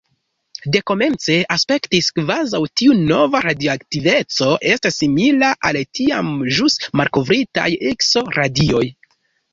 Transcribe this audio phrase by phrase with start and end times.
[0.75, 8.85] Dekomence, aspektis, kvazaŭ tiu nova radioaktiveco estas simila al la tiam ĵus malkovritaj Ikso-radioj.